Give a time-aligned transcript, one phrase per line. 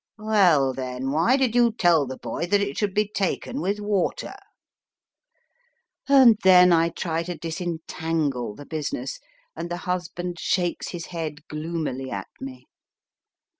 [0.17, 4.33] Well, then, why did you tell the boy that it should be taken with water?
[6.09, 9.19] And then I try to disentangle the business,
[9.55, 12.65] and the husband shakes his head gloomily at me.